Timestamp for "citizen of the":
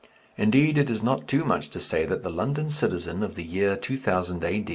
2.71-3.43